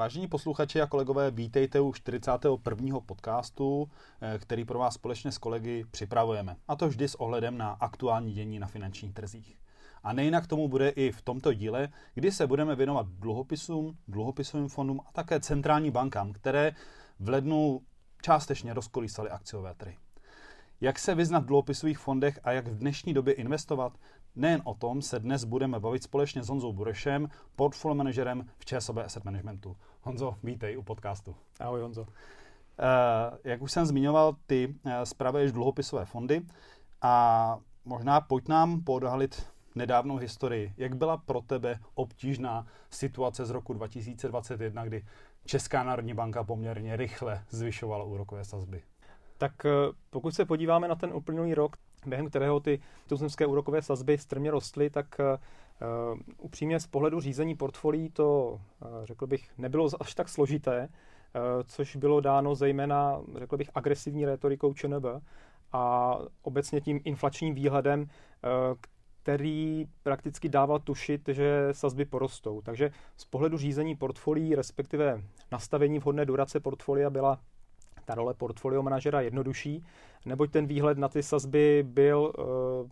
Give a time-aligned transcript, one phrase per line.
[0.00, 3.00] Vážení posluchači a kolegové, vítejte u 41.
[3.00, 3.90] podcastu,
[4.20, 6.56] eh, který pro vás společně s kolegy připravujeme.
[6.68, 9.58] A to vždy s ohledem na aktuální dění na finančních trzích.
[10.02, 15.00] A nejinak tomu bude i v tomto díle, kdy se budeme věnovat dluhopisům, dluhopisovým fondům
[15.06, 16.72] a také centrální bankám, které
[17.18, 17.80] v lednu
[18.22, 19.96] částečně rozkolísaly akciové trhy.
[20.80, 23.92] Jak se vyznat v dluhopisových fondech a jak v dnešní době investovat?
[24.36, 28.96] Nejen o tom se dnes budeme bavit společně s Honzou Burešem, portfolio manažerem v ČSOB
[28.96, 29.76] Asset Managementu.
[30.02, 31.34] Honzo, vítej u podcastu.
[31.60, 32.00] Ahoj Honzo.
[32.00, 32.06] Uh,
[33.44, 36.42] jak už jsem zmiňoval, ty uh, spravuješ dluhopisové fondy
[37.02, 40.74] a možná pojď nám podhalit nedávnou historii.
[40.76, 45.04] Jak byla pro tebe obtížná situace z roku 2021, kdy
[45.44, 48.82] Česká národní banka poměrně rychle zvyšovala úrokové sazby?
[49.38, 49.70] Tak eh,
[50.10, 54.90] pokud se podíváme na ten uplynulý rok, během kterého ty tuzemské úrokové sazby strmě rostly,
[54.90, 55.20] tak
[55.80, 61.42] uh, upřímně z pohledu řízení portfolií to, uh, řekl bych, nebylo až tak složité, uh,
[61.66, 65.04] což bylo dáno zejména, řekl bych, agresivní retorikou ČNB
[65.72, 68.06] a obecně tím inflačním výhledem,
[69.22, 72.60] který prakticky dával tušit, že sazby porostou.
[72.60, 77.38] Takže z pohledu řízení portfolií, respektive nastavení vhodné durace portfolia byla
[78.04, 79.84] ta role portfolio manažera jednodušší,
[80.24, 82.42] neboť ten výhled na ty sazby byl, eh,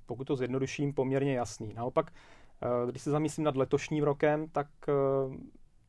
[0.07, 1.75] pokud to zjednoduším, poměrně jasný.
[1.75, 2.48] Naopak, eh,
[2.91, 4.93] když se zamyslím nad letošním rokem, tak eh,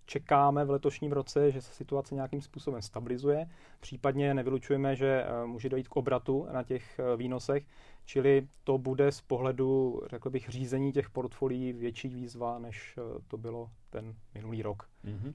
[0.05, 3.49] čekáme v letošním roce, že se situace nějakým způsobem stabilizuje.
[3.79, 7.65] Případně nevylučujeme, že může dojít k obratu na těch výnosech,
[8.05, 13.69] čili to bude z pohledu, řekl bych, řízení těch portfolií větší výzva, než to bylo
[13.89, 14.89] ten minulý rok.
[15.05, 15.33] Mm-hmm.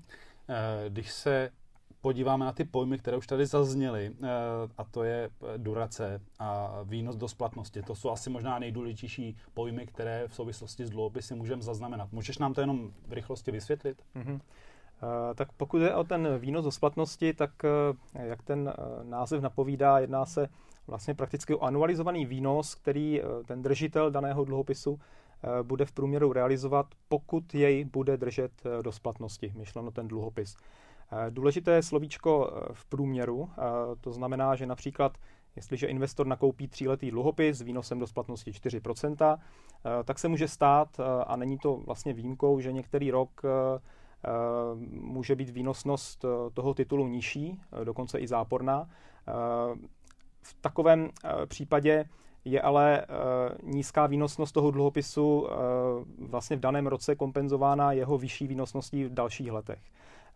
[0.88, 1.50] Když se
[2.05, 4.28] podíváme na ty pojmy, které už tady zazněly, eh,
[4.78, 7.83] a to je eh, durace a výnos do splatnosti.
[7.83, 12.12] To jsou asi možná nejdůležitější pojmy, které v souvislosti s dluhopisy můžeme zaznamenat.
[12.12, 14.02] Můžeš nám to jenom v rychlosti vysvětlit?
[14.17, 14.40] Mm-hmm.
[15.34, 17.51] Tak pokud je o ten výnos do splatnosti, tak
[18.14, 20.48] jak ten název napovídá, jedná se
[20.86, 25.00] vlastně prakticky o anualizovaný výnos, který ten držitel daného dluhopisu
[25.62, 28.52] bude v průměru realizovat, pokud jej bude držet
[28.83, 30.56] do splatnosti, myšleno ten dluhopis.
[31.13, 33.63] Eh, důležité je slovíčko eh, v průměru, eh,
[34.01, 35.19] to znamená, že například
[35.57, 39.39] jestliže investor nakoupí tříletý dluhopis s výnosem do splatnosti 4%,
[40.05, 43.42] tak se může stát, a není to vlastně výjimkou, že některý rok
[44.91, 48.89] může být výnosnost toho titulu nižší, dokonce i záporná.
[50.42, 51.11] V takovém
[51.47, 52.05] případě
[52.45, 53.07] je ale
[53.63, 55.48] nízká výnosnost toho dluhopisu
[56.19, 59.81] vlastně v daném roce kompenzována jeho vyšší výnosností v dalších letech.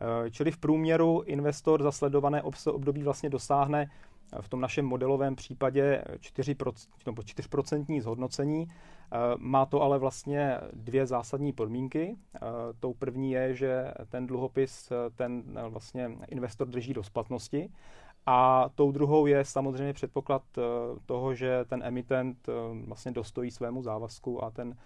[0.00, 3.90] Eh, čili v průměru investor za sledované období vlastně dosáhne
[4.32, 8.68] eh, v tom našem modelovém případě 4%, nebo 4% zhodnocení.
[8.68, 12.16] Eh, má to ale vlastně dvě zásadní podmínky.
[12.80, 17.70] Tou první je, že ten dluhopis ten vlastně investor drží do splatnosti.
[18.26, 20.42] A tou druhou je samozřejmě předpoklad
[21.06, 22.48] toho, že ten emitent
[22.86, 24.76] vlastně dostojí svému závazku a ten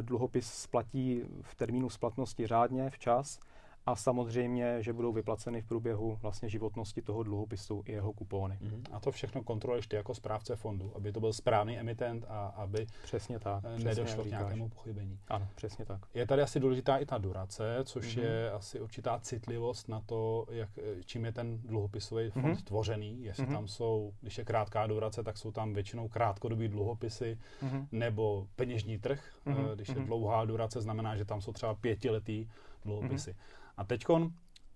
[0.00, 3.38] dluhopis splatí v termínu splatnosti řádně, včas
[3.86, 8.58] a samozřejmě, že budou vyplaceny v průběhu vlastně životnosti toho dluhopisu i jeho kupóny.
[8.62, 8.82] Mm-hmm.
[8.92, 12.86] A to všechno kontroluješ ty jako správce fondu, aby to byl správný emitent a aby
[13.02, 15.18] přesně tak, eh, nedošlo přesně k nějakému pochybení.
[15.28, 16.00] Ano, přesně tak.
[16.14, 18.22] Je tady asi důležitá i ta durace, což mm-hmm.
[18.22, 22.64] je asi určitá citlivost na to, jak, eh, čím je ten dluhopisový fond mm-hmm.
[22.64, 23.24] tvořený.
[23.24, 23.52] Jestli mm-hmm.
[23.52, 27.86] tam jsou, když je krátká durace, tak jsou tam většinou krátkodobý dluhopisy mm-hmm.
[27.92, 29.32] nebo peněžní trh.
[29.46, 29.74] Mm-hmm.
[29.74, 30.04] Když je mm-hmm.
[30.06, 32.46] dlouhá durace, znamená, že tam jsou třeba pětiletý
[32.84, 33.30] dluhopisy.
[33.30, 33.72] Mm-hmm.
[33.76, 34.04] A teď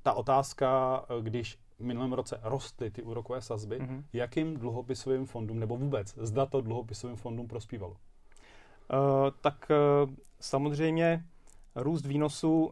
[0.03, 4.03] ta otázka, když v minulém roce rostly ty úrokové sazby, mm-hmm.
[4.13, 7.93] jakým dluhopisovým fondům, nebo vůbec, zda to dluhopisovým fondům prospívalo?
[7.93, 7.99] Uh,
[9.41, 10.11] tak uh,
[10.41, 11.25] samozřejmě
[11.75, 12.71] růst výnosů uh,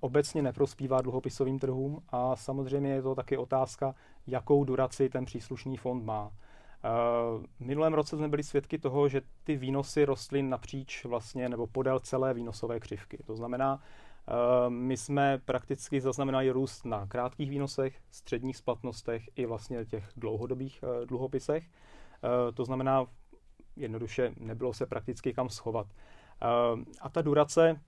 [0.00, 3.94] obecně neprospívá dluhopisovým trhům a samozřejmě je to taky otázka,
[4.26, 6.32] jakou duraci ten příslušný fond má.
[7.58, 12.00] V minulém roce jsme byli svědky toho, že ty výnosy rostly napříč vlastně nebo podél
[12.00, 13.18] celé výnosové křivky.
[13.26, 14.03] To znamená, Eh,
[14.68, 21.06] my jsme prakticky zaznamenali růst na krátkých výnosech, středních splatnostech i vlastně těch dlouhodobých eh,
[21.06, 21.64] dluhopisech.
[21.68, 23.06] Eh, to znamená,
[23.76, 25.86] jednoduše nebylo se prakticky kam schovat.
[27.00, 27.80] A ta durace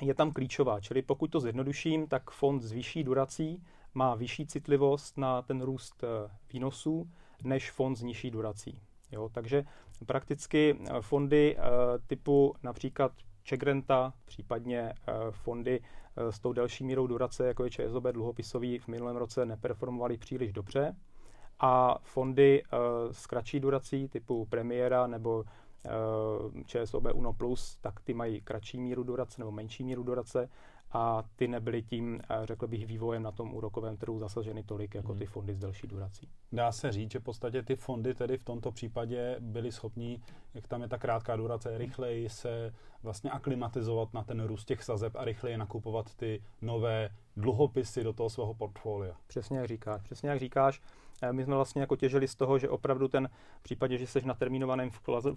[0.00, 5.18] je tam klíčová, čili pokud to zjednoduším, tak fond s vyšší durací má vyšší citlivost
[5.18, 6.04] na ten růst
[6.52, 7.10] výnosů
[7.44, 8.80] než fond s nižší durací.
[9.12, 9.64] Jo, takže
[10.06, 11.56] prakticky fondy
[12.06, 13.12] typu například
[13.46, 15.80] Čegrenta, případně eh, fondy
[16.16, 20.52] eh, s tou delší mírou durace, jako je ČSOB dluhopisový, v minulém roce neperformovaly příliš
[20.52, 20.96] dobře.
[21.60, 22.76] A fondy eh,
[23.12, 25.44] s kratší durací typu Premiera nebo
[26.66, 30.48] ČSOB Uno Plus, tak ty mají kratší míru durace nebo menší míru durace
[30.92, 35.18] a ty nebyly tím, řekl bych, vývojem na tom úrokovém trhu zasaženy tolik jako hmm.
[35.18, 36.28] ty fondy s delší durací.
[36.52, 40.22] Dá se říct, že v podstatě ty fondy tedy v tomto případě byly schopní,
[40.54, 45.16] jak tam je ta krátká durace, rychleji se vlastně aklimatizovat na ten růst těch sazeb
[45.16, 49.14] a rychleji nakupovat ty nové dluhopisy do toho svého portfolia.
[49.26, 50.02] Přesně jak říkáš.
[50.02, 50.80] Přesně jak říkáš.
[51.22, 53.28] Eh, my jsme vlastně jako těžili z toho, že opravdu ten
[53.60, 54.90] v případě, že jsi na termínovaném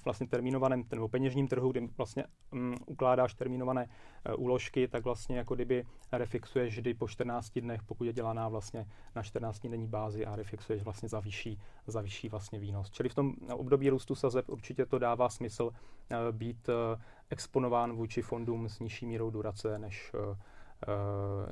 [0.05, 5.55] vlastně termínovaném nebo peněžním trhu, kdy vlastně um, ukládáš termínované uh, úložky, tak vlastně jako
[5.55, 8.85] kdyby refixuješ vždy po 14 dnech, pokud je dělaná vlastně
[9.15, 12.91] na 14 denní bázi a refixuješ vlastně za vyšší, za vyšší vlastně výnos.
[12.91, 15.71] Čili v tom období růstu sazeb určitě to dává smysl uh,
[16.31, 20.37] být uh, exponován vůči fondům s nižší mírou durace než uh,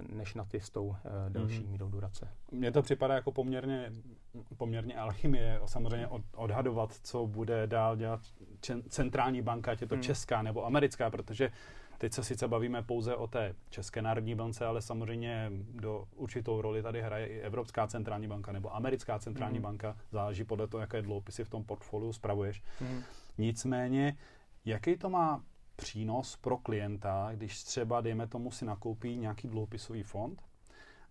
[0.09, 1.69] než na ty s tou eh, delší mm-hmm.
[1.69, 2.27] mírou durace.
[2.51, 3.91] Mně to připadá jako poměrně,
[4.57, 8.19] poměrně alchymie, samozřejmě od, odhadovat, co bude dál dělat
[8.89, 10.01] centrální banka, ať je to mm.
[10.01, 11.51] česká nebo americká, protože
[11.97, 16.83] Teď se sice bavíme pouze o té České národní bance, ale samozřejmě do určitou roli
[16.83, 19.63] tady hraje i Evropská centrální banka nebo Americká centrální mm.
[19.63, 19.97] banka.
[20.11, 22.63] Záleží podle toho, jaké dluhopisy v tom portfoliu spravuješ.
[22.81, 23.01] Mm.
[23.37, 24.17] Nicméně,
[24.65, 25.43] jaký to má
[25.77, 30.41] přínos pro klienta, když třeba, dejme tomu, si nakoupí nějaký dluhopisový fond.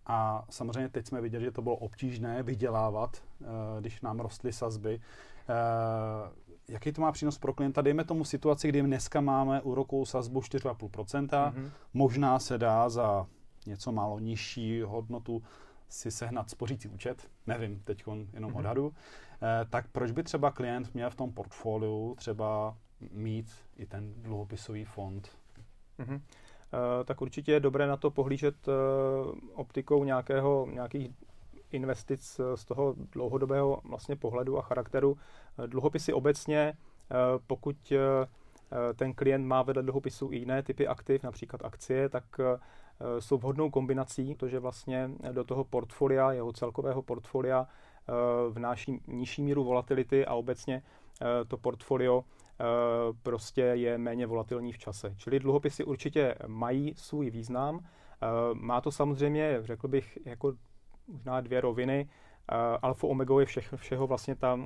[0.07, 3.47] A samozřejmě teď jsme viděli, že to bylo obtížné vydělávat, eh,
[3.81, 5.01] když nám rostly sazby.
[5.49, 7.83] Eh, jaký to má přínos pro klienta?
[7.83, 11.71] Dejme tomu situaci, kdy dneska máme úrokovou sazbu 4,5%, mm-hmm.
[11.95, 13.27] možná se dá za
[13.67, 15.43] něco málo nižší hodnotu
[15.89, 18.59] si sehnat spořící účet, nevím, teď jenom mm-hmm.
[18.59, 18.95] odhadu,
[19.43, 22.77] eh, tak proč by třeba klient měl v tom portfoliu třeba
[23.11, 23.47] mít
[23.77, 25.31] i ten dluhopisový fond.
[25.99, 26.15] Mm-hmm.
[26.15, 28.75] Uh, tak určitě je dobré na to pohlížet uh,
[29.55, 31.11] optikou nějakého, nějakých
[31.73, 35.19] investic z toho dlouhodobého vlastně pohledu a charakteru.
[35.67, 36.75] Dluhopisy obecně,
[37.47, 37.93] pokud
[38.97, 42.25] ten klient má vedle dluhopisů i jiné typy aktiv, například akcie, tak
[43.19, 47.67] jsou vhodnou kombinací, protože vlastně do toho portfolia, jeho celkového portfolia
[48.51, 50.83] vnáší nižší míru volatility a obecně
[51.49, 52.46] to portfolio Eh,
[53.23, 55.15] prostě je méně volatilní v čase.
[55.17, 57.81] Čili dluhopisy určitě mají svůj význam.
[57.81, 60.53] Eh, má to samozřejmě, řekl bych, jako
[61.09, 62.09] možná dvě roviny.
[62.53, 64.59] Eh, alfa omega je všech, všeho vlastně ta,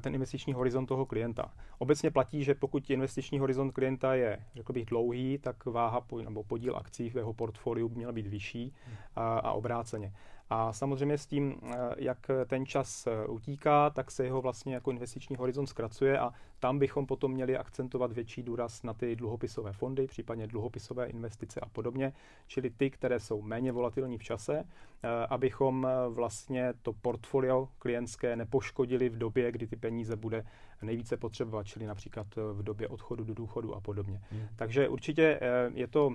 [0.00, 1.52] ten investiční horizont toho klienta.
[1.78, 6.76] Obecně platí, že pokud investiční horizont klienta je, řekl bych, dlouhý, tak váha nebo podíl
[6.76, 8.74] akcí v jeho portfoliu by měla být vyšší
[9.16, 10.12] a, a obráceně.
[10.54, 14.90] A samozřejmě s tím, eh, jak ten čas eh, utíká, tak se jeho vlastně jako
[14.90, 20.06] investiční horizont zkracuje a tam bychom potom měli akcentovat větší důraz na ty dluhopisové fondy,
[20.06, 22.12] případně dluhopisové investice a podobně,
[22.46, 29.08] čili ty, které jsou méně volatilní v čase, eh, abychom vlastně to portfolio klientské nepoškodili
[29.08, 30.44] v době, kdy ty peníze bude
[30.82, 34.20] nejvíce potřebovat, čili například v době odchodu do důchodu a podobně.
[34.30, 34.42] Hmm.
[34.56, 35.40] Takže určitě
[35.74, 36.10] je to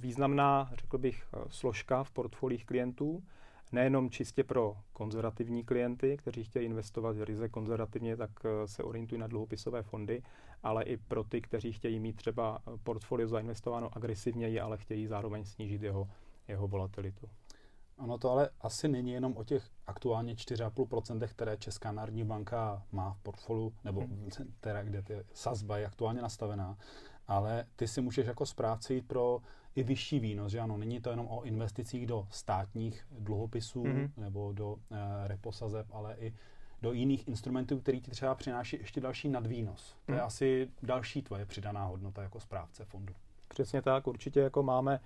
[0.00, 3.22] významná, řekl bych, eh, složka v portfolích klientů,
[3.72, 9.26] nejenom čistě pro konzervativní klienty, kteří chtějí investovat ryze konzervativně, tak eh, se orientují na
[9.26, 10.22] dluhopisové fondy,
[10.62, 15.44] ale i pro ty, kteří chtějí mít třeba eh, portfolio zainvestováno agresivněji, ale chtějí zároveň
[15.44, 16.08] snížit jeho,
[16.48, 17.28] jeho volatilitu.
[17.98, 23.12] Ono to ale asi není jenom o těch aktuálně 4,5%, které Česká národní banka má
[23.12, 24.28] v portfoliu, nebo hmm.
[24.60, 26.78] teda, kde ty sazba je aktuálně nastavená,
[27.28, 29.40] ale ty si můžeš jako správci jít pro
[29.74, 34.10] i vyšší výnos, že ano, není to jenom o investicích do státních dluhopisů mm-hmm.
[34.16, 34.78] nebo do uh,
[35.26, 36.32] reposazeb, ale i
[36.82, 39.96] do jiných instrumentů, který ti třeba přináší ještě další nadvýnos.
[40.06, 40.14] To mm.
[40.14, 40.26] je mhm.
[40.26, 43.14] asi další tvoje přidaná hodnota jako správce fondu.
[43.48, 45.00] Přesně tak, určitě jako máme,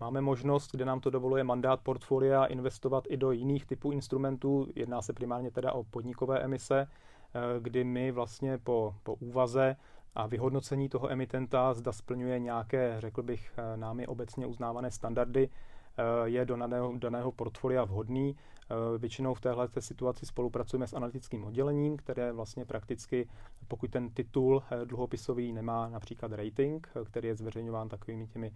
[0.00, 4.68] máme možnost, kde nám to dovoluje mandát portfolia investovat i do jiných typů instrumentů.
[4.74, 9.76] Jedná se primárně teda o podnikové emise, eh, kdy my vlastně po, po úvaze
[10.14, 16.02] a vyhodnocení toho emitenta, zda splňuje nějaké, řekl bych, eh, námi obecně uznávané standardy, eh,
[16.24, 18.36] je do daného, daného portfolia vhodný.
[18.36, 23.28] Eh, většinou v téhle situaci spolupracujeme s analytickým oddělením, které vlastně prakticky,
[23.68, 28.52] pokud ten titul dluhopisový nemá například rating, který je zveřejňován takovými těmi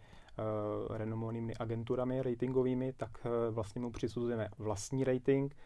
[0.90, 3.10] renomovanými agenturami ratingovými, tak
[3.50, 5.56] vlastně mu přisuzujeme vlastní rating,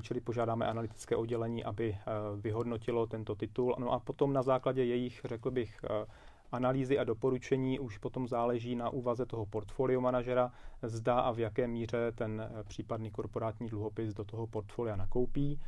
[0.00, 2.04] čili požádáme analytické oddělení, aby eh,
[2.36, 3.76] vyhodnotilo tento titul.
[3.78, 6.06] No a potom na základě jejich, řekl bych, eh,
[6.52, 11.68] analýzy a doporučení už potom záleží na úvaze toho portfolio manažera, zda a v jaké
[11.68, 15.60] míře ten případný korporátní dluhopis do toho portfolia nakoupí.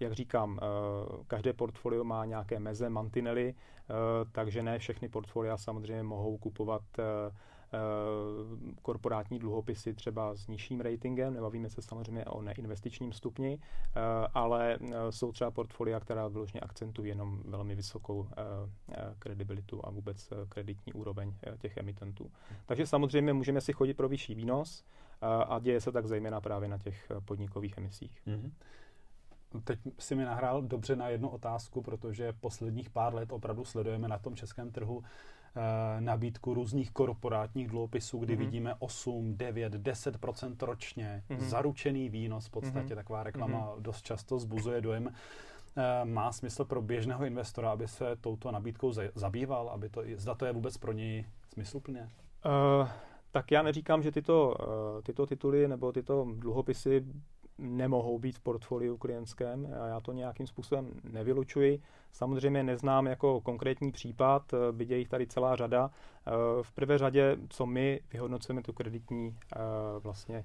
[0.00, 0.58] Jak říkám,
[1.26, 3.54] každé portfolio má nějaké meze, mantinely,
[4.32, 6.82] takže ne všechny portfolia samozřejmě mohou kupovat
[8.82, 13.58] korporátní dluhopisy třeba s nižším ratingem, nebavíme se samozřejmě o neinvestičním stupni,
[14.34, 14.78] ale
[15.10, 18.28] jsou třeba portfolia, která vyloženě akcentují jenom velmi vysokou
[19.18, 22.30] kredibilitu a vůbec kreditní úroveň těch emitentů.
[22.66, 24.84] Takže samozřejmě můžeme si chodit pro vyšší výnos
[25.20, 28.22] a děje se tak zejména právě na těch podnikových emisích.
[28.26, 28.50] Mm-hmm.
[29.64, 34.18] Teď si mi nahrál dobře na jednu otázku, protože posledních pár let opravdu sledujeme na
[34.18, 35.43] tom českém trhu eh,
[36.00, 38.38] nabídku různých korporátních dluhopisů, kdy mm-hmm.
[38.38, 41.38] vidíme 8, 9, 10% ročně, mm-hmm.
[41.38, 42.96] zaručený výnos, v podstatě mm-hmm.
[42.96, 43.82] taková reklama mm-hmm.
[43.82, 45.12] dost často zbuzuje dojem.
[45.76, 50.46] Eh, má smysl pro běžného investora, aby se touto nabídkou zabýval, aby to, zda to
[50.46, 52.08] je vůbec pro něj smysluplně?
[52.80, 52.88] Uh,
[53.30, 57.04] tak já neříkám, že tyto, uh, tyto tituly nebo tyto dluhopisy
[57.58, 59.64] nemohou být v portfoliu klientském.
[59.64, 61.82] Já to nějakým způsobem nevylučuji.
[62.12, 65.90] Samozřejmě neznám jako konkrétní případ, byť je jich tady celá řada.
[66.62, 69.36] V prvé řadě, co my vyhodnocujeme tu kreditní
[69.98, 70.44] vlastně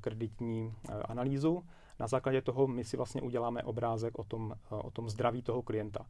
[0.00, 1.64] kreditní analýzu.
[2.00, 6.06] Na základě toho my si vlastně uděláme obrázek o tom, o tom zdraví toho klienta.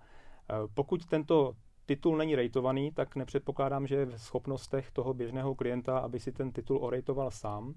[0.74, 1.54] Pokud tento
[1.86, 6.52] titul není rejtovaný, tak nepředpokládám, že je v schopnostech toho běžného klienta, aby si ten
[6.52, 7.74] titul orejtoval sám.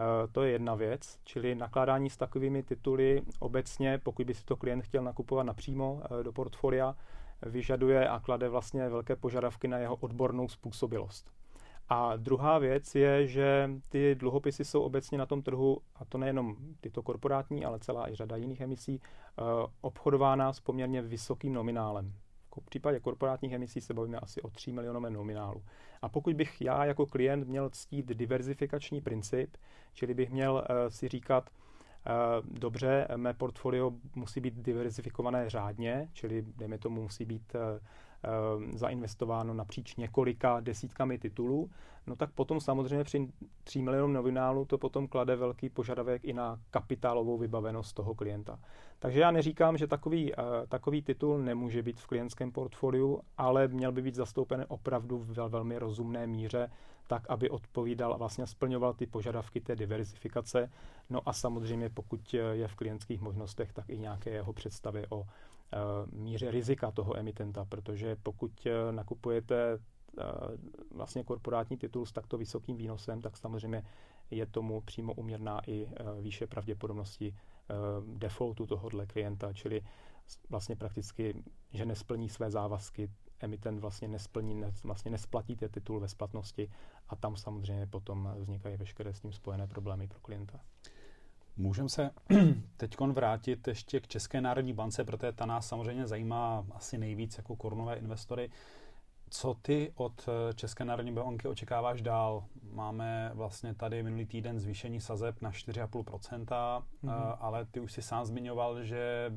[0.00, 4.56] Eh, to je jedna věc, čili nakládání s takovými tituly obecně, pokud by si to
[4.56, 6.96] klient chtěl nakupovat napřímo eh, do portfolia,
[7.42, 11.30] vyžaduje a klade vlastně velké požadavky na jeho odbornou způsobilost.
[11.88, 16.56] A druhá věc je, že ty dluhopisy jsou obecně na tom trhu, a to nejenom
[16.80, 19.42] tyto korporátní, ale celá i řada jiných emisí, eh,
[19.80, 22.12] obchodována s poměrně vysokým nominálem.
[22.60, 25.62] V případě korporátních emisí se bavíme asi o 3 milionovém nominálu.
[26.02, 29.56] A pokud bych já jako klient měl ctít diverzifikační princip,
[29.92, 36.44] čili bych měl uh, si říkat, uh, dobře, mé portfolio musí být diverzifikované řádně, čili
[36.56, 37.60] dejme tomu musí být uh,
[38.74, 41.70] zainvestováno napříč několika desítkami titulů,
[42.06, 43.28] no tak potom samozřejmě při
[43.64, 48.58] 3 milionům novinálu to potom klade velký požadavek i na kapitálovou vybavenost toho klienta.
[48.98, 53.92] Takže já neříkám, že takový, uh, takový titul nemůže být v klientském portfoliu, ale měl
[53.92, 56.70] by být zastoupen opravdu v velmi rozumné míře,
[57.06, 60.70] tak, aby odpovídal a vlastně splňoval ty požadavky té diverzifikace.
[61.10, 65.24] No a samozřejmě, pokud je v klientských možnostech, tak i nějaké jeho představy o
[66.12, 69.78] míře rizika toho emitenta, protože pokud uh, nakupujete
[70.94, 73.82] vlastně korporátní titul s takto vysokým výnosem, tak samozřejmě
[74.30, 75.88] je tomu přímo uměrná i
[76.20, 77.34] výše pravděpodobnosti
[77.70, 77.74] Eh,
[78.18, 79.82] defaultu tohohle klienta, čili
[80.48, 83.10] vlastně prakticky, že nesplní své závazky,
[83.40, 86.70] emitent vlastně nesplní, ne, vlastně nesplatí ty titul ve splatnosti
[87.08, 90.60] a tam samozřejmě potom vznikají veškeré s tím spojené problémy pro klienta.
[91.58, 92.10] Můžeme se
[92.76, 97.56] teď vrátit ještě k České národní bance, protože ta nás samozřejmě zajímá asi nejvíc jako
[97.56, 98.50] korunové investory.
[99.30, 102.44] Co ty od eh, České národní banky očekáváš dál?
[102.72, 107.36] Máme vlastně tady minulý týden zvýšení sazeb na 4,5%, mm-hmm.
[107.40, 109.32] ale ty už si sám zmiňoval, že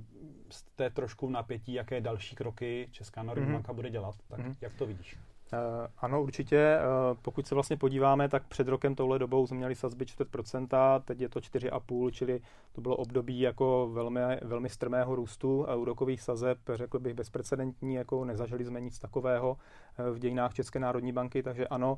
[0.49, 3.53] jste trošku v napětí, jaké další kroky Česká národní mm-hmm.
[3.53, 4.15] banka bude dělat.
[4.27, 4.55] Tak mm-hmm.
[4.61, 5.17] jak to vidíš?
[5.53, 6.77] Uh, ano, určitě.
[6.77, 11.21] Uh, pokud se vlastně podíváme, tak před rokem touhle dobou jsme měli sazby 4%, teď
[11.21, 12.41] je to 4,5%, čili
[12.73, 18.25] to bylo období jako velmi, velmi strmého růstu a úrokových sazeb, řekl bych bezprecedentní, jako
[18.25, 19.57] nezažili jsme nic takového
[19.99, 21.97] uh, v dějinách České národní banky, takže ano,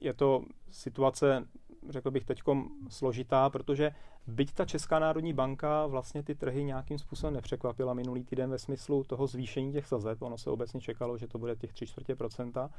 [0.00, 1.46] je to situace
[1.88, 2.42] řekl bych, teď
[2.88, 3.90] složitá, protože
[4.26, 9.04] byť ta Česká národní banka vlastně ty trhy nějakým způsobem nepřekvapila minulý týden ve smyslu
[9.04, 12.70] toho zvýšení těch sazeb, ono se obecně čekalo, že to bude těch 3 čtvrtě procenta,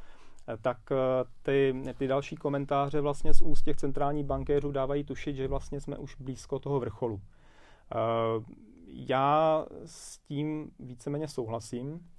[0.48, 0.96] eh, tak eh,
[1.42, 5.98] ty, ty další komentáře vlastně z úst těch centrálních bankéřů dávají tušit, že vlastně jsme
[5.98, 7.22] už blízko toho vrcholu.
[7.22, 7.98] Eh,
[8.88, 12.10] já s tím víceméně souhlasím.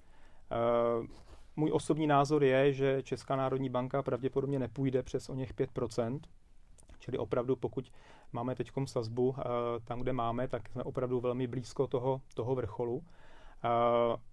[1.56, 5.70] Můj osobní názor je, že Česká národní banka pravděpodobně nepůjde přes o něch 5
[7.04, 7.92] Čili opravdu, pokud
[8.32, 9.42] máme teď sazbu eh,
[9.84, 13.04] tam, kde máme, tak jsme opravdu velmi blízko toho, toho vrcholu.
[13.64, 13.68] Eh,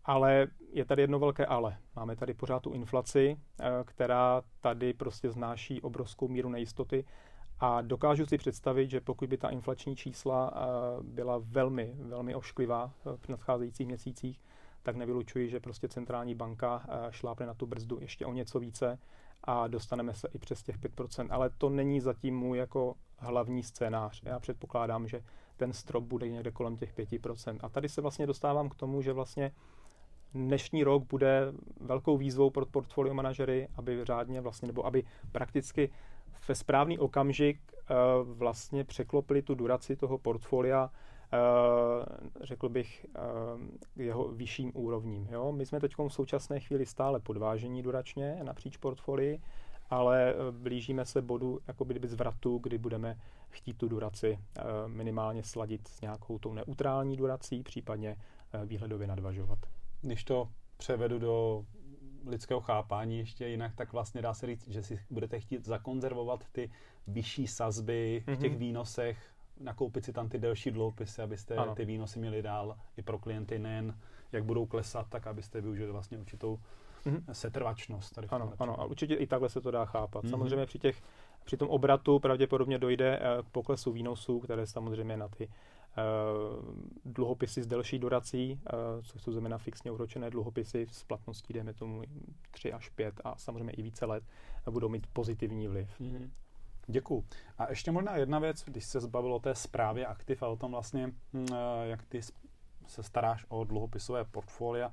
[0.05, 1.77] ale je tady jedno velké ale.
[1.95, 7.05] Máme tady pořád tu inflaci, eh, která tady prostě znáší obrovskou míru nejistoty
[7.59, 10.53] a dokážu si představit, že pokud by ta inflační čísla
[11.01, 14.41] byla velmi, velmi ošklivá v nadcházejících měsících,
[14.83, 18.99] tak nevylučuji, že prostě centrální banka šlápne na tu brzdu ještě o něco více
[19.43, 21.27] a dostaneme se i přes těch 5%.
[21.29, 24.21] Ale to není zatím můj jako hlavní scénář.
[24.25, 25.23] Já předpokládám, že
[25.57, 27.57] ten strop bude někde kolem těch 5%.
[27.61, 29.51] A tady se vlastně dostávám k tomu, že vlastně
[30.33, 35.89] dnešní rok bude velkou výzvou pro portfolio manažery, aby řádně vlastně, nebo aby prakticky
[36.47, 41.10] ve správný okamžik uh, vlastně překlopili tu duraci toho portfolia Eh,
[42.41, 45.27] řekl bych, eh, jeho vyšším úrovním.
[45.31, 45.51] Jo?
[45.51, 49.41] My jsme teď v současné chvíli stále podvážení duračně napříč portfolii
[49.91, 53.19] ale blížíme se bodu jako zvratu, kdy budeme
[53.49, 54.39] chtít tu duraci
[54.87, 58.17] minimálně sladit s nějakou tou neutrální durací, případně
[58.65, 59.59] výhledově nadvažovat.
[60.01, 61.65] Když to převedu do
[62.25, 66.71] lidského chápání ještě jinak, tak vlastně dá se říct, že si budete chtít zakonzervovat ty
[67.07, 68.59] vyšší sazby v těch mhm.
[68.59, 69.33] výnosech,
[69.63, 71.75] nakoupit si tam ty delší dluhopisy, abyste ano.
[71.75, 73.97] ty výnosy měli dál i pro klienty, nejen
[74.31, 76.59] jak budou klesat, tak abyste využili vlastně určitou
[77.05, 77.23] mm-hmm.
[77.31, 78.15] setrvačnost.
[78.15, 80.23] Tady ano, ano, a určitě i takhle se to dá chápat.
[80.23, 80.29] Mm-hmm.
[80.29, 81.01] Samozřejmě při, těch,
[81.43, 85.53] při tom obratu pravděpodobně dojde eh, k poklesu výnosů, které samozřejmě na ty uh,
[87.05, 92.03] dluhopisy s delší durací, uh, což jsou zejména fixně úročené dluhopisy s platností, dejme tomu
[92.51, 94.23] 3 až 5 a samozřejmě i více let,
[94.69, 96.01] budou mít pozitivní vliv.
[96.01, 96.29] Mm-hmm.
[96.91, 97.25] Děkuji.
[97.57, 101.11] A ještě možná jedna věc, když se zbavilo té zprávě aktiv a o tom vlastně,
[101.33, 101.45] hm,
[101.83, 102.21] jak ty
[102.87, 104.91] se staráš o dluhopisové portfolia,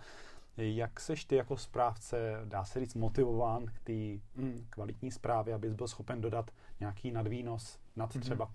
[0.56, 5.72] jak seš ty jako správce, dá se říct, motivován k té hm, kvalitní zprávě, abys
[5.72, 6.50] byl schopen dodat
[6.80, 8.20] nějaký nadvýnos nad mm-hmm.
[8.20, 8.52] třeba uh,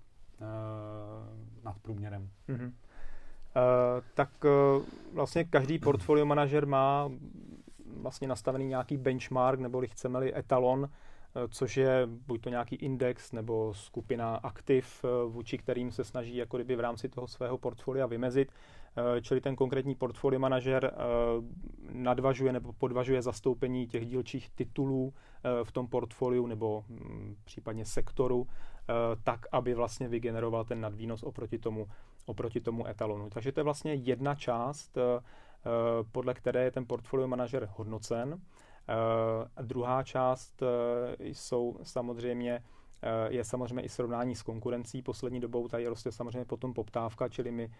[1.64, 2.30] nad průměrem?
[2.48, 2.66] Mm-hmm.
[2.66, 2.72] Uh,
[4.14, 4.82] tak uh,
[5.12, 7.10] vlastně každý portfolio manažer má
[8.00, 10.90] vlastně nastavený nějaký benchmark, nebo chceme-li etalon, Eh,
[11.48, 16.56] což je buď to nějaký index nebo skupina aktiv, eh, vůči kterým se snaží jako
[16.56, 18.52] kdyby v rámci toho svého portfolia vymezit.
[18.96, 20.94] Eh, čili ten konkrétní portfolio manažer
[21.92, 25.14] nadvažuje nebo podvažuje zastoupení těch dílčích titulů
[25.64, 28.46] v tom portfoliu nebo mm, případně sektoru,
[29.22, 31.88] tak, aby vlastně vygeneroval ten nadvýnos oproti tomu,
[32.26, 33.30] oproti tomu etalonu.
[33.30, 34.98] Takže to je vlastně jedna část,
[36.12, 38.40] podle které je ten portfolio manažer hodnocen.
[39.56, 40.66] A druhá část e,
[41.20, 42.52] jsou samozřejmě
[43.02, 45.02] e, je samozřejmě i srovnání s konkurencí.
[45.02, 47.70] Poslední dobou tady roste samozřejmě potom poptávka, čili my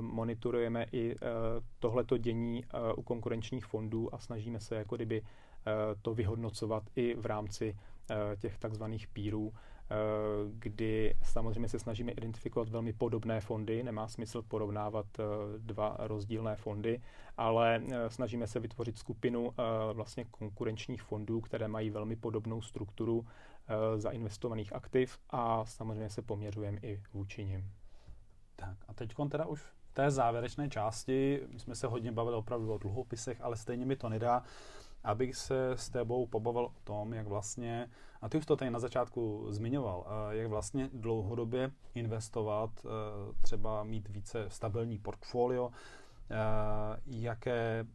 [0.00, 1.16] monitorujeme i
[1.78, 2.64] tohleto dění
[2.96, 5.22] u konkurenčních fondů a snažíme se jako kdyby
[6.02, 7.76] to vyhodnocovat i v rámci
[8.38, 9.52] těch takzvaných pírů,
[10.52, 13.82] kdy samozřejmě se snažíme identifikovat velmi podobné fondy.
[13.82, 15.06] Nemá smysl porovnávat
[15.58, 17.00] dva rozdílné fondy,
[17.36, 19.52] ale snažíme se vytvořit skupinu
[19.92, 23.26] vlastně konkurenčních fondů, které mají velmi podobnou strukturu
[23.96, 27.70] zainvestovaných aktiv a samozřejmě se poměřujeme i vůči nim.
[28.56, 32.72] Tak a teď teda už v té závěrečné části, my jsme se hodně bavili opravdu
[32.72, 34.42] o dluhopisech, ale stejně mi to nedá,
[35.04, 37.88] abych se s tebou pobavil o tom, jak vlastně,
[38.20, 42.88] a ty už to tady na začátku zmiňoval, eh, jak vlastně dlouhodobě investovat, eh,
[43.42, 45.70] třeba mít více stabilní portfolio,
[46.30, 47.86] eh, jaké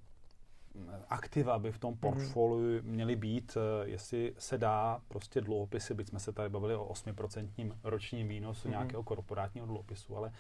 [1.10, 2.00] aktiva by v tom mhm.
[2.00, 7.74] portfoliu měly být, jestli se dá prostě dluhopisy, byť jsme se tady bavili o 8%
[7.84, 8.72] ročním výnosu mm-hmm.
[8.72, 10.32] nějakého korporátního dluhopisu, ale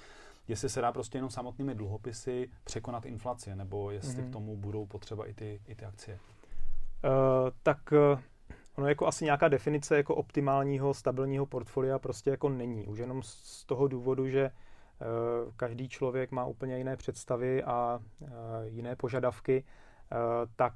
[0.47, 4.30] jestli se dá prostě jenom samotnými dluhopisy překonat inflaci, nebo jestli mm-hmm.
[4.30, 6.19] k tomu budou potřeba i ty, i ty akcie.
[7.06, 8.20] Eh, tak uh,
[8.76, 12.88] ono jako asi nějaká definice jako optimálního, stabilního portfolia prostě jako není.
[12.88, 18.00] Už jenom z toho důvodu, že uh, každý člověk má úplně jiné představy a
[18.63, 19.63] jiné požadavky,
[20.56, 20.74] tak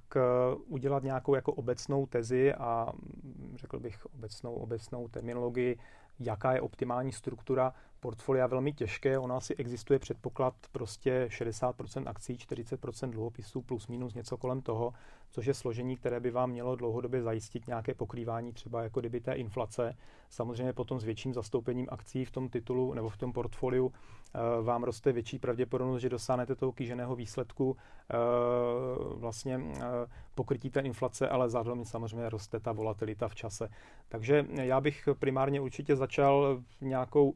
[0.65, 5.77] udělat nějakou jako obecnou tezi a mm, řekl bych obecnou, obecnou terminologii,
[6.19, 9.19] jaká je optimální struktura portfolia velmi těžké.
[9.19, 14.93] Ono asi existuje předpoklad prostě 60% akcí, 40% dluhopisů plus minus něco kolem toho,
[15.31, 19.33] což je složení, které by vám mělo dlouhodobě zajistit nějaké pokrývání třeba jako kdyby té
[19.33, 19.97] inflace.
[20.29, 24.83] Samozřejmě potom s větším zastoupením akcí v tom titulu nebo v tom portfoliu eh, vám
[24.83, 28.15] roste větší pravděpodobnost, že dosáhnete toho kýženého výsledku eh,
[29.15, 29.81] vlastně eh,
[30.35, 33.69] pokrytí té inflace, ale zároveň samozřejmě roste ta volatilita v čase.
[34.09, 37.33] Takže já bych primárně určitě začal nějakou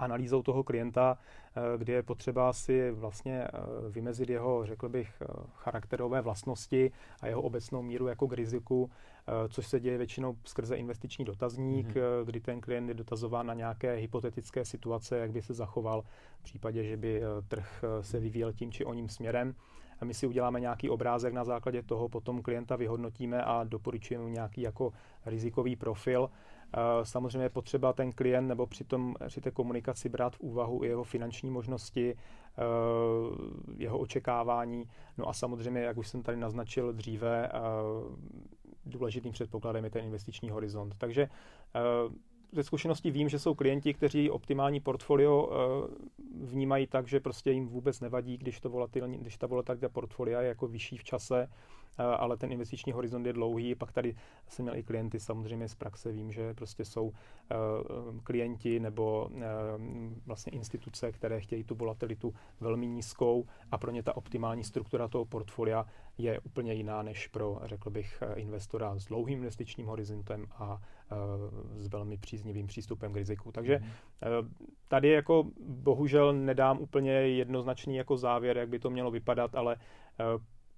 [0.00, 1.18] analýzou toho klienta,
[1.56, 3.50] eh, kdy je potřeba si vlastně eh,
[3.90, 8.90] vymezit jeho, řekl bych, eh, charakterové vlastnosti a jeho obecnou míru jako k riziku,
[9.48, 12.24] což se děje většinou skrze investiční dotazník, mm-hmm.
[12.24, 16.02] kdy ten klient je dotazován na nějaké hypotetické situace, jak by se zachoval
[16.38, 19.54] v případě, že by trh se vyvíjel tím či oním směrem.
[20.00, 24.60] A my si uděláme nějaký obrázek, na základě toho potom klienta vyhodnotíme a doporučujeme nějaký
[24.60, 24.92] jako
[25.26, 26.30] rizikový profil
[27.02, 30.88] Samozřejmě je potřeba ten klient nebo při, tom, při té komunikaci brát v úvahu i
[30.88, 32.62] jeho finanční možnosti, eh,
[33.76, 34.84] jeho očekávání.
[35.18, 37.58] No a samozřejmě, jak už jsem tady naznačil dříve, eh,
[38.86, 40.94] důležitým předpokladem je ten investiční horizont.
[40.98, 41.80] Takže eh,
[42.52, 45.50] ze zkušenosti vím, že jsou klienti, kteří optimální portfolio
[46.50, 50.48] vnímají tak, že prostě jim vůbec nevadí, když, to volatilní, když ta volatilita portfolia je
[50.48, 51.48] jako vyšší v čase,
[52.00, 53.74] Eh, ale ten investiční horizont je dlouhý.
[53.74, 54.14] Pak tady
[54.48, 57.54] jsem měl i klienty, samozřejmě z praxe vím, že prostě jsou eh,
[58.22, 59.40] klienti nebo eh,
[60.26, 65.24] vlastně instituce, které chtějí tu volatilitu velmi nízkou a pro ně ta optimální struktura toho
[65.24, 65.86] portfolia
[66.18, 70.80] je úplně jiná než pro, řekl bych, investora s dlouhým investičním horizontem a
[71.76, 73.52] s velmi příznivým přístupem k riziku.
[73.52, 74.54] Takže mhm.
[74.88, 79.76] tady jako bohužel nedám úplně jednoznačný jako závěr, jak by to mělo vypadat, ale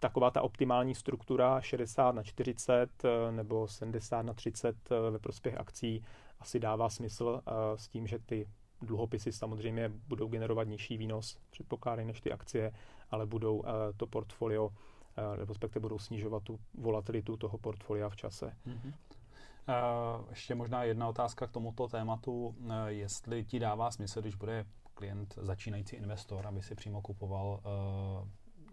[0.03, 5.57] taková ta optimální struktura 60 na 40 eh, nebo 70 na 30 eh, ve prospěch
[5.57, 6.05] akcí
[6.41, 8.49] asi dává smysl eh, s tím, že ty
[8.81, 12.73] dluhopisy samozřejmě budou generovat nižší výnos, předpokládají než ty akcie,
[13.11, 13.65] ale budou
[13.97, 14.71] to portfolio,
[15.45, 18.57] respektive budou snižovat tu volatilitu toho portfolia v čase.
[18.67, 18.93] Mm-hmm.
[20.31, 22.55] Ještě možná jedna otázka k tomuto tématu,
[22.87, 27.61] jestli ti dává smysl, když bude klient začínající investor, aby si přímo kupoval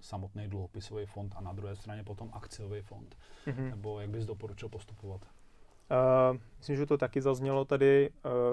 [0.01, 3.17] samotný dluhopisový fond a na druhé straně potom akciový fond?
[3.47, 3.69] Mm-hmm.
[3.69, 5.21] Nebo jak bys doporučil postupovat?
[5.21, 8.09] Uh, myslím, že to taky zaznělo tady.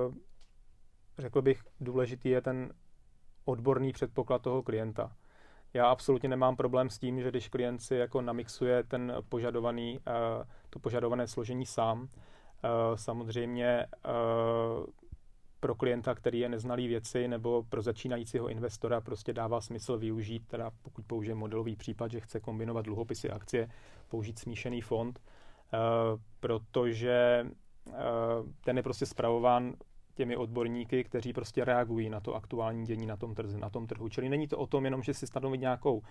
[0.07, 0.15] Uh,
[1.19, 2.73] řekl bych, důležitý je ten
[3.45, 5.17] odborný předpoklad toho klienta.
[5.75, 10.45] Já absolutně nemám problém s tím, že když klient si jako namixuje ten požadovaný, uh,
[10.71, 12.09] to požadované složení sám, uh,
[12.95, 14.87] samozřejmě uh,
[15.67, 20.71] pro klienta, který je neznalý věci, nebo pro začínajícího investora prostě dává smysl využít, teda
[20.83, 23.69] pokud použije modelový případ, že chce kombinovat dluhopisy akcie,
[24.09, 25.81] použít smíšený fond, uh,
[26.41, 27.47] protože
[27.87, 27.95] uh,
[28.65, 29.75] ten je prostě zpravován
[30.15, 34.09] těmi odborníky, kteří prostě reagují na to aktuální dění na tom, trhu, na tom trhu.
[34.09, 36.03] Čili není to o tom jenom, že si stanovit nějakou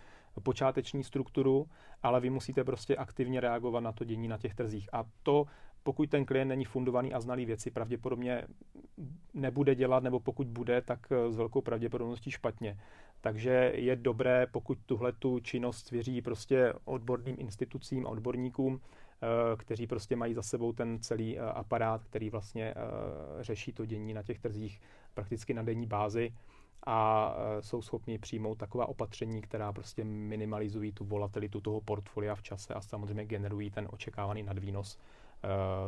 [0.44, 1.66] počáteční strukturu,
[2.04, 4.90] ale vy musíte prostě aktivně reagovat na to dění na těch trzích.
[4.94, 5.46] A to
[5.86, 8.44] pokud ten klient není fundovaný a znalý věci, pravděpodobně
[9.34, 12.80] nebude dělat, nebo pokud bude, tak eh, s velkou pravděpodobností špatně.
[13.22, 19.88] Takže je dobré, pokud tuhle tu činnost svěří prostě odborným institucím a odborníkům, eh, kteří
[19.88, 22.74] prostě mají za sebou ten celý eh, aparát, který vlastně
[23.40, 24.82] řeší to dění na těch trzích
[25.14, 26.34] prakticky na denní bázi
[26.88, 32.74] a jsou schopni přijmout taková opatření, která prostě minimalizují tu volatilitu toho portfolia v čase
[32.74, 34.98] a samozřejmě generují ten očekávaný nadvýnos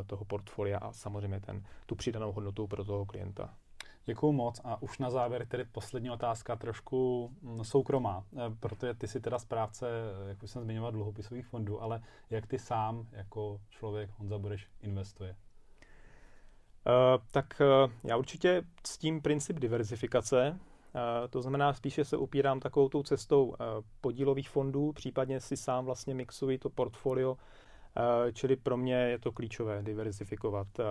[0.05, 3.53] toho portfolia a samozřejmě ten, tu přidanou hodnotu pro toho klienta.
[4.09, 9.07] Děkuji moc a už na závěr tedy poslední otázka trošku mm, soukromá, eh, protože ty
[9.07, 13.59] si teda správce, eh, jak už jsem zmiňoval, dluhopisových fondů, ale jak ty sám jako
[13.69, 15.35] člověk Honza Bureš investuje?
[16.87, 22.59] Uh, tak uh, já určitě s tím princip diverzifikace, uh, to znamená spíše se upírám
[22.59, 23.55] takovou tou cestou
[24.01, 27.66] podílových fondů, případně si sám vlastně mixuji to portfolio Eh,
[28.33, 30.67] čili pro mě je to klíčové diversifikovat.
[30.79, 30.83] Eh,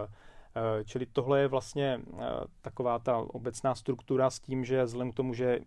[0.57, 2.01] eh, čili tohle je vlastně
[2.62, 5.59] taková ta obecná struktura s tím, že vzhledem k tomu, že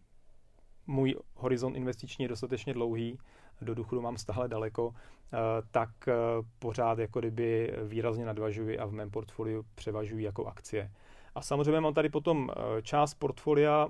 [0.87, 3.17] můj horizont investiční je dostatečně dlouhý,
[3.61, 4.93] do důchodu mám stále daleko,
[5.71, 5.89] tak
[6.59, 10.91] pořád jako kdyby výrazně nadvažuji a v mém portfoliu převažují jako akcie.
[11.35, 12.49] A samozřejmě mám tady potom
[12.81, 13.87] část portfolia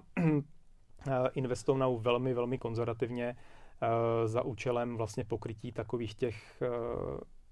[1.34, 3.36] investovanou velmi, velmi konzervativně
[4.26, 6.62] za účelem vlastně pokrytí takových těch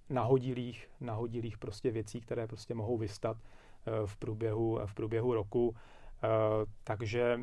[0.10, 5.76] nahodilých, nahodilých prostě věcí, které prostě mohou vystat eh, v průběhu, v průběhu roku.
[6.24, 6.28] Eh,
[6.84, 7.40] takže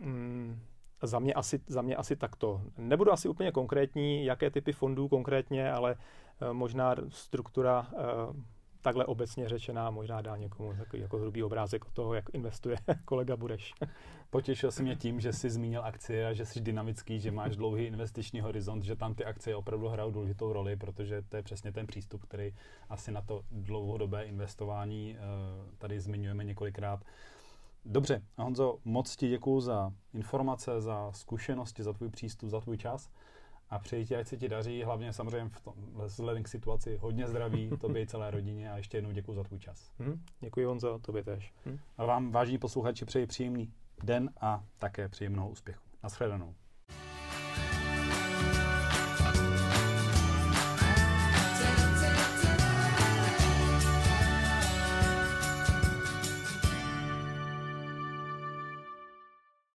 [0.00, 0.60] mm,
[1.02, 2.62] za mě, asi, za mě asi takto.
[2.78, 7.86] Nebudu asi úplně konkrétní, jaké typy fondů konkrétně, ale eh, možná struktura
[8.84, 13.36] takhle obecně řečená možná dá někomu takový jako hrubý obrázek o toho, jak investuje kolega
[13.36, 13.74] Bureš.
[14.30, 17.84] Potěšil si mě tím, že jsi zmínil akcie a že jsi dynamický, že máš dlouhý
[17.84, 21.86] investiční horizont, že tam ty akcie opravdu hrajou důležitou roli, protože to je přesně ten
[21.86, 22.54] přístup, který
[22.88, 25.20] asi na to dlouhodobé investování eh,
[25.78, 27.04] tady zmiňujeme několikrát.
[27.84, 33.10] Dobře, Honzo, moc ti děkuji za informace, za zkušenosti, za tvůj přístup, za tvůj čas
[33.74, 37.28] a přeji ti, ať se ti daří, hlavně samozřejmě v tom, vzhledem k situaci hodně
[37.28, 39.90] zdraví, tobě i celé rodině a ještě jednou děkuji za tvůj čas.
[39.98, 41.52] Hmm, děkuji Honzo, tobě tež.
[41.64, 41.78] Hmm.
[41.96, 43.72] A vám, vážní posluchači, přeji příjemný
[44.04, 45.82] den a také příjemnou úspěchu.
[46.02, 46.54] Naschledanou.